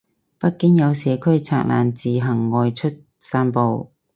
[0.39, 3.91] 北京有社區拆欄自行外出散步